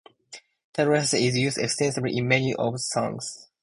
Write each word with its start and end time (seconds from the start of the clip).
Taiwanese 0.73 1.23
is 1.27 1.37
used 1.37 1.57
extensively 1.59 2.17
in 2.17 2.27
many 2.27 2.55
of 2.55 2.73
the 2.73 2.79
songs. 2.79 3.51